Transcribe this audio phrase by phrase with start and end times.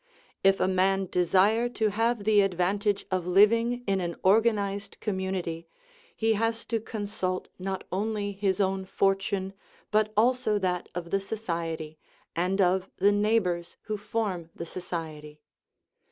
[0.43, 5.67] If a man desire to have the advantage of living in an organized community,
[6.15, 9.53] he has to consult not only his own fortune,
[9.91, 11.99] but also that of the society,
[12.35, 15.39] and of the" neighbors" who form the society.